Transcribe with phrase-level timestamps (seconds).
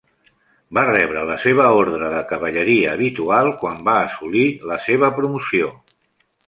[0.77, 5.73] Va rebre la seva ordre de cavalleria habitual quan va assolir la seva promoció.